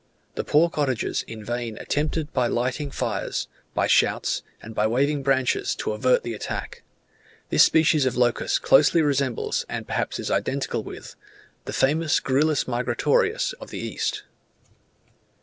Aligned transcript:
The 0.33 0.43
poor 0.43 0.67
cottagers 0.67 1.21
in 1.27 1.45
vain 1.45 1.77
attempted 1.77 2.33
by 2.33 2.47
lighting 2.47 2.89
fires, 2.89 3.47
by 3.75 3.85
shouts, 3.85 4.41
and 4.59 4.73
by 4.73 4.87
waving 4.87 5.21
branches 5.21 5.75
to 5.75 5.91
avert 5.91 6.23
the 6.23 6.33
attack. 6.33 6.81
This 7.49 7.65
species 7.65 8.07
of 8.07 8.17
locust 8.17 8.63
closely 8.63 9.03
resembles, 9.03 9.63
and 9.69 9.85
perhaps 9.85 10.17
is 10.17 10.31
identical 10.31 10.81
with, 10.81 11.15
the 11.65 11.71
famous 11.71 12.19
Gryllus 12.19 12.63
migratorius 12.67 13.53
of 13.59 13.69
the 13.69 13.77
East. 13.77 14.23